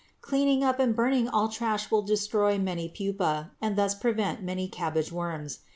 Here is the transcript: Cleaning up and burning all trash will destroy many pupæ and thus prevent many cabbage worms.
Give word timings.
Cleaning 0.19 0.63
up 0.63 0.79
and 0.79 0.95
burning 0.95 1.27
all 1.29 1.47
trash 1.47 1.91
will 1.91 2.01
destroy 2.01 2.57
many 2.57 2.89
pupæ 2.89 3.51
and 3.61 3.75
thus 3.77 3.93
prevent 3.93 4.41
many 4.41 4.67
cabbage 4.67 5.11
worms. 5.11 5.59